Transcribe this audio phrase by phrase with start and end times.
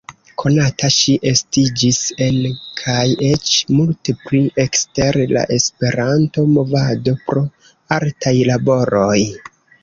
[0.41, 2.39] Konata ŝi estiĝis en
[2.79, 7.45] kaj eĉ multe pli ekster la Esperanto-movado pro
[7.99, 9.21] artaj laboroj.